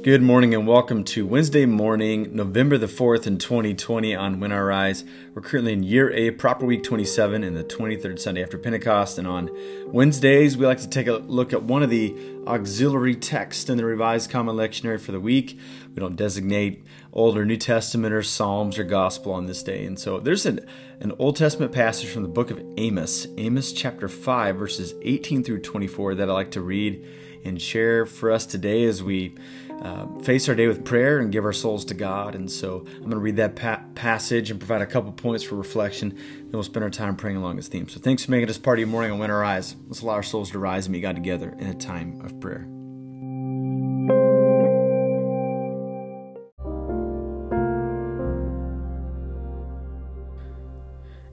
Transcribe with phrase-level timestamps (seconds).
[0.00, 4.60] Good morning and welcome to Wednesday morning, November the 4th in 2020 on When I
[4.60, 5.04] Rise.
[5.34, 9.18] We're currently in year A, proper week 27, in the 23rd Sunday after Pentecost.
[9.18, 9.50] And on
[9.86, 12.16] Wednesdays, we like to take a look at one of the
[12.46, 15.58] auxiliary texts in the Revised Common Lectionary for the week.
[15.88, 19.84] We don't designate Old or New Testament or Psalms or Gospel on this day.
[19.84, 20.60] And so there's an,
[21.00, 25.62] an Old Testament passage from the book of Amos, Amos chapter 5, verses 18 through
[25.62, 27.04] 24, that I like to read
[27.44, 29.34] and share for us today as we
[29.82, 32.34] uh, face our day with prayer and give our souls to God.
[32.34, 35.54] And so I'm going to read that pa- passage and provide a couple points for
[35.54, 36.10] reflection.
[36.10, 37.88] Then we'll spend our time praying along this theme.
[37.88, 39.76] So thanks for making this part of your morning on When I Rise.
[39.86, 42.66] Let's allow our souls to rise and meet God together in a time of prayer.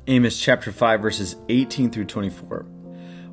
[0.07, 2.67] Amos chapter 5, verses 18 through 24.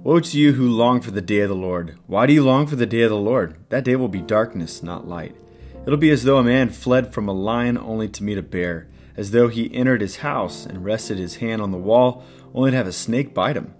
[0.04, 1.96] Woe to you who long for the day of the Lord.
[2.08, 3.54] Why do you long for the day of the Lord?
[3.68, 5.36] That day will be darkness, not light.
[5.86, 8.88] It'll be as though a man fled from a lion only to meet a bear,
[9.16, 12.76] as though he entered his house and rested his hand on the wall only to
[12.76, 13.74] have a snake bite him.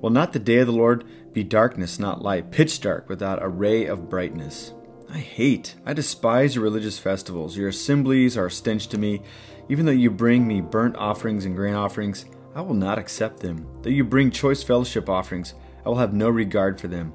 [0.00, 3.48] Will not the day of the Lord be darkness, not light, pitch dark, without a
[3.48, 4.74] ray of brightness?
[5.08, 7.56] I hate, I despise your religious festivals.
[7.56, 9.22] Your assemblies are a stench to me.
[9.68, 13.66] Even though you bring me burnt offerings and grain offerings, I will not accept them.
[13.82, 17.14] Though you bring choice fellowship offerings, I will have no regard for them.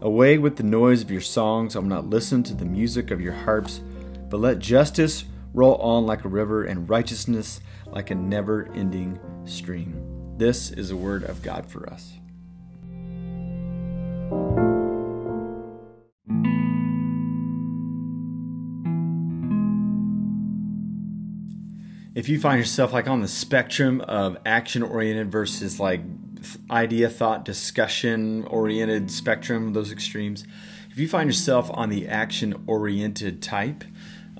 [0.00, 3.20] Away with the noise of your songs, I will not listen to the music of
[3.20, 3.80] your harps,
[4.30, 10.36] but let justice roll on like a river and righteousness like a never ending stream.
[10.36, 12.12] This is a word of God for us.
[22.14, 26.00] If you find yourself like on the spectrum of action oriented versus like
[26.70, 30.44] idea, thought, discussion oriented spectrum, those extremes,
[30.90, 33.84] if you find yourself on the action oriented type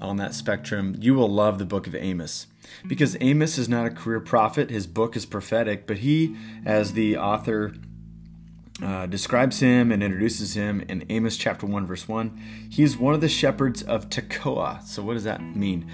[0.00, 2.46] on that spectrum, you will love the book of Amos.
[2.86, 7.16] Because Amos is not a career prophet, his book is prophetic, but he, as the
[7.16, 7.74] author
[8.82, 13.20] uh, describes him and introduces him in Amos chapter 1, verse 1, he's one of
[13.20, 14.82] the shepherds of Tekoa.
[14.82, 15.90] So, what does that mean?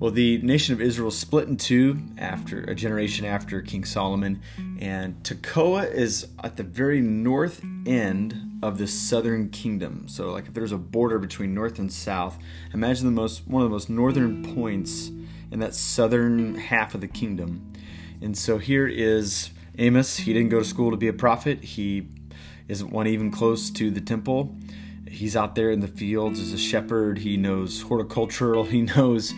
[0.00, 4.40] Well, the nation of Israel split in two after a generation after King Solomon,
[4.80, 10.08] and Tekoa is at the very north end of the southern kingdom.
[10.08, 12.38] So, like if there's a border between north and south,
[12.72, 15.10] imagine the most one of the most northern points
[15.50, 17.70] in that southern half of the kingdom.
[18.22, 20.16] And so here is Amos.
[20.16, 21.62] He didn't go to school to be a prophet.
[21.62, 22.08] He
[22.68, 24.56] isn't one even close to the temple.
[25.06, 27.18] He's out there in the fields as a shepherd.
[27.18, 28.64] He knows horticultural.
[28.70, 29.34] He knows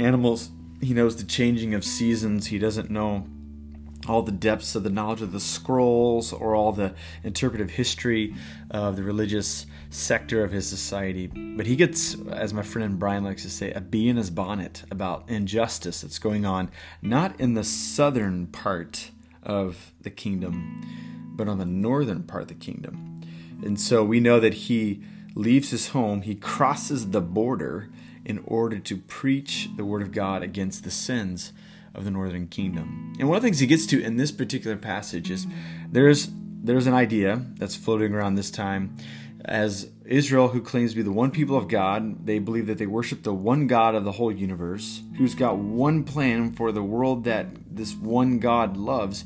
[0.00, 0.50] animals.
[0.80, 2.46] He knows the changing of seasons.
[2.46, 3.26] He doesn't know
[4.08, 8.34] all the depths of the knowledge of the scrolls or all the interpretive history
[8.70, 11.26] of the religious sector of his society.
[11.26, 14.84] But he gets, as my friend Brian likes to say, a bee in his bonnet
[14.90, 16.70] about injustice that's going on,
[17.02, 19.10] not in the southern part
[19.42, 23.20] of the kingdom, but on the northern part of the kingdom.
[23.62, 25.02] And so we know that he
[25.34, 27.90] leaves his home, he crosses the border
[28.24, 31.52] in order to preach the word of God against the sins
[31.94, 33.14] of the northern kingdom.
[33.18, 35.46] And one of the things he gets to in this particular passage is
[35.90, 36.28] there's
[36.62, 38.94] there's an idea that's floating around this time
[39.44, 42.86] as Israel, who claims to be the one people of God, they believe that they
[42.86, 47.24] worship the one God of the whole universe, who's got one plan for the world
[47.24, 49.24] that this one God loves.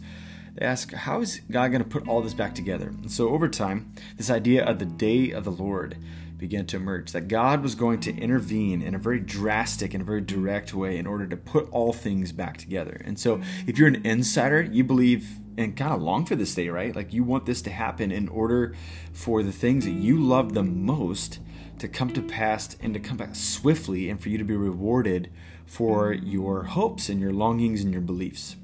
[0.54, 2.88] They ask, how is God going to put all this back together?
[2.88, 5.98] And so, over time, this idea of the day of the Lord
[6.36, 10.04] began to emerge that God was going to intervene in a very drastic and a
[10.04, 13.00] very direct way in order to put all things back together.
[13.04, 16.68] And so, if you're an insider, you believe and kind of long for this day,
[16.68, 16.94] right?
[16.94, 18.74] Like you want this to happen in order
[19.12, 21.38] for the things that you love the most
[21.78, 25.30] to come to pass and to come back swiftly and for you to be rewarded
[25.66, 28.56] for your hopes and your longings and your beliefs.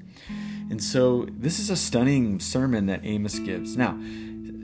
[0.69, 3.75] And so, this is a stunning sermon that Amos gives.
[3.75, 3.99] Now,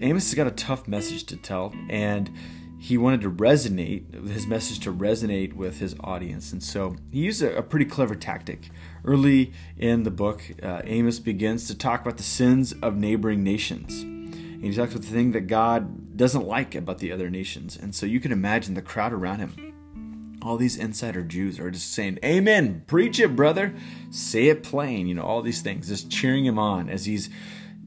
[0.01, 2.31] Amos has got a tough message to tell, and
[2.79, 6.51] he wanted to resonate his message to resonate with his audience.
[6.51, 8.69] And so he used a, a pretty clever tactic.
[9.03, 14.01] Early in the book uh, amos begins to talk about the sins of neighboring nations.
[14.01, 17.77] And he talks about the thing that god doesn't like about the other nations.
[17.77, 20.37] And so you can imagine the crowd around him.
[20.43, 23.73] All these insider jews are just saying amen preach it brother.
[24.11, 27.29] Say it plain you know all these things just cheering him on as he's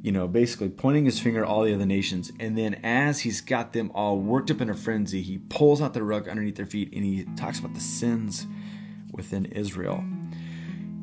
[0.03, 2.33] you know, basically pointing his finger at all the other nations.
[2.41, 5.95] And then as he's got them all worked up in a frenzy, he pulls out
[5.95, 8.47] the rug underneath their feet and he talks about the sins
[9.13, 10.05] within Israel.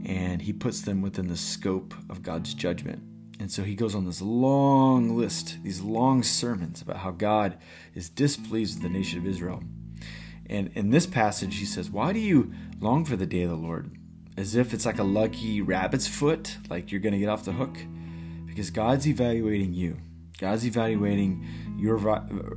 [0.06, 3.04] And he puts them within the scope of God's judgment.
[3.40, 7.58] And so he goes on this long list, these long sermons about how God
[7.94, 9.62] is displeased with the nation of Israel.
[10.50, 13.56] And in this passage, he says, Why do you long for the day of the
[13.56, 13.92] Lord?
[14.38, 17.52] As if it's like a lucky rabbit's foot, like you're going to get off the
[17.52, 17.78] hook.
[18.58, 19.98] Because God's evaluating you,
[20.40, 21.46] God's evaluating
[21.78, 22.10] your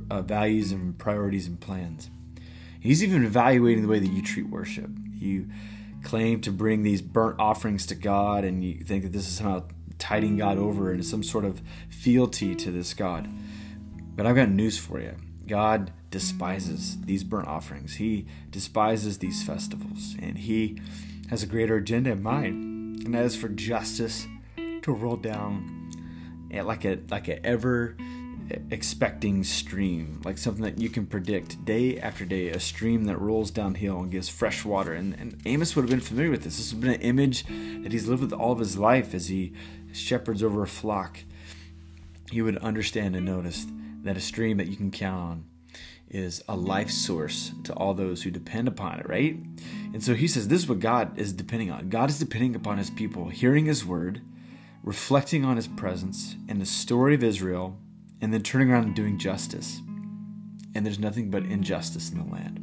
[0.09, 2.09] uh, values and priorities and plans.
[2.79, 4.89] He's even evaluating the way that you treat worship.
[5.13, 5.47] You
[6.01, 9.65] claim to bring these burnt offerings to God, and you think that this is somehow
[9.99, 11.61] tiding God over and some sort of
[11.91, 13.29] fealty to this God.
[14.15, 15.15] But I've got news for you
[15.45, 20.81] God despises these burnt offerings, He despises these festivals, and He
[21.29, 24.25] has a greater agenda in mind, and that is for justice
[24.81, 25.77] to roll down
[26.59, 27.95] like a like a ever
[28.69, 33.51] expecting stream, like something that you can predict day after day, a stream that rolls
[33.51, 34.93] downhill and gives fresh water.
[34.93, 36.57] And, and Amos would have been familiar with this.
[36.57, 37.45] This has been an image
[37.83, 39.53] that he's lived with all of his life as he
[39.93, 41.19] shepherds over a flock.
[42.31, 43.65] He would understand and notice
[44.03, 45.45] that a stream that you can count on
[46.09, 49.37] is a life source to all those who depend upon it, right?
[49.93, 51.89] And so he says this is what God is depending on.
[51.89, 54.21] God is depending upon his people, hearing his word,
[54.83, 57.77] reflecting on his presence and the story of Israel,
[58.21, 59.81] and then turning around and doing justice.
[60.73, 62.61] And there's nothing but injustice in the land.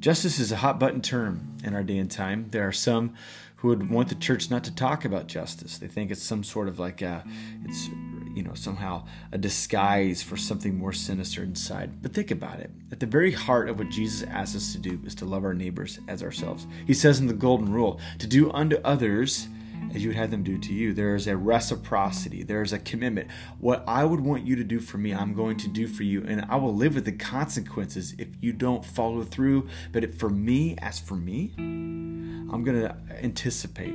[0.00, 2.46] Justice is a hot button term in our day and time.
[2.50, 3.14] There are some
[3.56, 5.78] who would want the church not to talk about justice.
[5.78, 7.24] They think it's some sort of like a,
[7.64, 7.88] it's
[8.32, 12.00] you know somehow a disguise for something more sinister inside.
[12.00, 12.70] But think about it.
[12.92, 15.54] At the very heart of what Jesus asks us to do is to love our
[15.54, 16.68] neighbors as ourselves.
[16.86, 19.48] He says in the golden rule, to do unto others
[19.94, 20.92] as you would have them do to you.
[20.92, 23.30] There is a reciprocity, there is a commitment.
[23.58, 26.24] What I would want you to do for me, I'm going to do for you,
[26.26, 29.68] and I will live with the consequences if you don't follow through.
[29.92, 33.94] But for me, as for me, I'm going to anticipate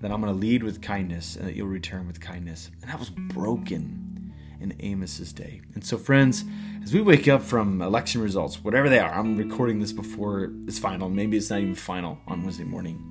[0.00, 2.70] that I'm going to lead with kindness and that you'll return with kindness.
[2.82, 5.60] And I was broken in Amos's day.
[5.74, 6.44] And so, friends,
[6.82, 10.78] as we wake up from election results, whatever they are, I'm recording this before it's
[10.78, 11.08] final.
[11.08, 13.06] Maybe it's not even final on Wednesday morning.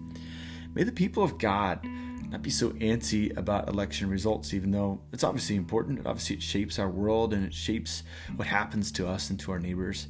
[0.73, 1.85] May the people of God
[2.29, 6.05] not be so antsy about election results, even though it's obviously important.
[6.05, 8.03] Obviously, it shapes our world and it shapes
[8.35, 10.07] what happens to us and to our neighbors.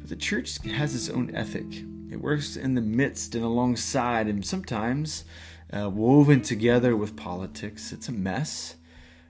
[0.00, 1.66] But the church has its own ethic.
[2.10, 5.24] It works in the midst and alongside, and sometimes
[5.72, 7.92] uh, woven together with politics.
[7.92, 8.76] It's a mess.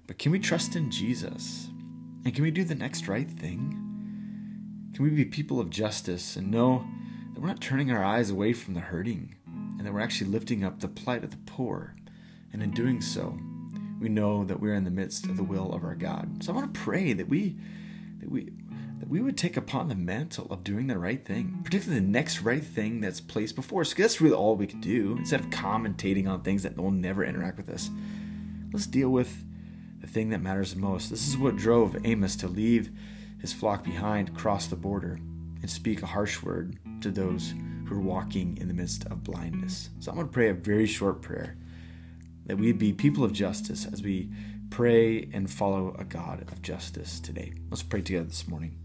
[0.07, 1.69] But can we trust in Jesus?
[2.25, 3.77] And can we do the next right thing?
[4.95, 6.85] Can we be people of justice and know
[7.33, 10.65] that we're not turning our eyes away from the hurting and that we're actually lifting
[10.65, 11.95] up the plight of the poor?
[12.53, 13.39] And in doing so,
[14.01, 16.43] we know that we're in the midst of the will of our God.
[16.43, 17.57] So I want to pray that we
[18.21, 18.51] that we
[18.99, 22.43] that we would take upon the mantle of doing the right thing, particularly the next
[22.43, 23.95] right thing that's placed before us.
[23.95, 27.57] That's really all we can do instead of commentating on things that will never interact
[27.57, 27.91] with us.
[28.73, 29.45] Let's deal with
[30.01, 31.11] the thing that matters most.
[31.11, 32.91] This is what drove Amos to leave
[33.41, 35.19] his flock behind, cross the border,
[35.63, 37.55] and speak a harsh word to those
[37.87, 39.91] who are walking in the midst of blindness.
[39.99, 41.57] So I'm going to pray a very short prayer
[42.51, 44.29] that we be people of justice as we
[44.71, 47.53] pray and follow a God of justice today.
[47.71, 48.77] Let's pray together this morning.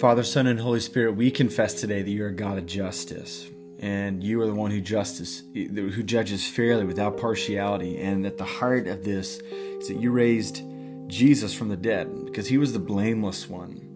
[0.00, 3.46] Father, Son, and Holy Spirit, we confess today that you're a God of justice,
[3.78, 8.00] and you are the one who justice who judges fairly without partiality.
[8.00, 10.62] And at the heart of this is that you raised
[11.06, 13.93] Jesus from the dead because he was the blameless one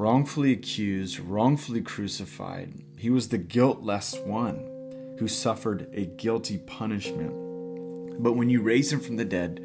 [0.00, 2.72] wrongfully accused, wrongfully crucified.
[2.96, 8.22] He was the guiltless one who suffered a guilty punishment.
[8.22, 9.60] But when you raised him from the dead,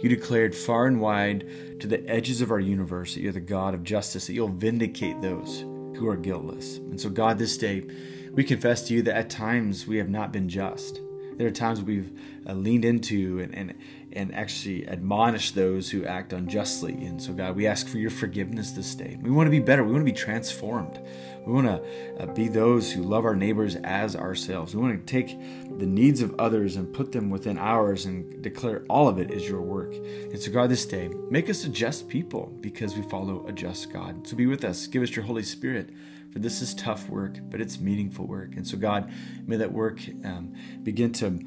[0.00, 3.72] you declared far and wide to the edges of our universe that you're the God
[3.72, 5.60] of justice, that you'll vindicate those
[5.96, 6.78] who are guiltless.
[6.78, 7.86] And so, God, this day,
[8.32, 11.00] we confess to you that at times we have not been just.
[11.36, 12.18] There are times we've
[12.48, 13.74] uh, leaned into and, and,
[14.12, 16.92] and actually admonish those who act unjustly.
[17.04, 19.18] And so, God, we ask for your forgiveness this day.
[19.20, 19.84] We want to be better.
[19.84, 21.00] We want to be transformed.
[21.46, 24.74] We want to uh, be those who love our neighbors as ourselves.
[24.74, 25.38] We want to take
[25.78, 29.48] the needs of others and put them within ours and declare all of it is
[29.48, 29.94] your work.
[29.94, 33.92] And so, God, this day, make us a just people because we follow a just
[33.92, 34.26] God.
[34.26, 34.86] So be with us.
[34.86, 35.90] Give us your Holy Spirit
[36.32, 38.54] for this is tough work, but it's meaningful work.
[38.54, 39.10] And so, God,
[39.46, 41.38] may that work um, begin to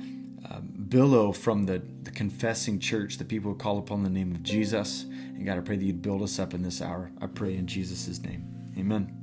[0.50, 4.44] um, billow from the, the confessing church, the people who call upon the name of
[4.44, 5.04] Jesus.
[5.04, 7.12] And God, I pray that you'd build us up in this hour.
[7.22, 8.46] I pray in Jesus' name.
[8.78, 9.21] Amen.